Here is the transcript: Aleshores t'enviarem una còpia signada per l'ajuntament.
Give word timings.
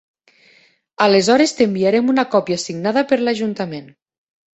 Aleshores 1.05 1.53
t'enviarem 1.59 2.09
una 2.13 2.25
còpia 2.37 2.57
signada 2.63 3.05
per 3.13 3.21
l'ajuntament. 3.21 3.93